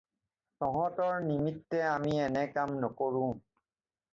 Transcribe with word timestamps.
তহঁতৰ 0.63 1.19
নিমিত্তে 1.27 1.83
আমি 1.91 2.17
এনে 2.29 2.47
কাম 2.57 2.75
নকৰোঁ। 2.87 3.29